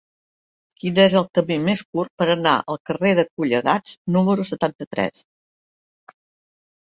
Quin 0.83 0.95
és 1.01 1.15
el 1.19 1.27
camí 1.39 1.57
més 1.65 1.81
curt 1.97 2.11
per 2.21 2.27
anar 2.35 2.53
al 2.73 2.79
carrer 2.89 3.11
de 3.19 3.25
Collegats 3.31 3.93
número 4.15 4.45
setanta-tres? 4.51 5.21